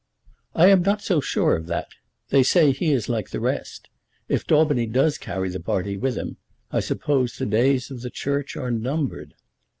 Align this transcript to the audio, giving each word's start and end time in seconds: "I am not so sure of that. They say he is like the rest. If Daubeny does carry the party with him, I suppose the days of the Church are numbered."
"I 0.55 0.69
am 0.69 0.81
not 0.81 1.03
so 1.03 1.19
sure 1.21 1.55
of 1.55 1.67
that. 1.67 1.89
They 2.29 2.41
say 2.41 2.71
he 2.71 2.91
is 2.91 3.07
like 3.07 3.29
the 3.29 3.39
rest. 3.39 3.87
If 4.27 4.47
Daubeny 4.47 4.87
does 4.87 5.19
carry 5.19 5.49
the 5.49 5.59
party 5.59 5.95
with 5.95 6.17
him, 6.17 6.37
I 6.71 6.79
suppose 6.79 7.37
the 7.37 7.45
days 7.45 7.91
of 7.91 8.01
the 8.01 8.09
Church 8.09 8.57
are 8.57 8.71
numbered." 8.71 9.35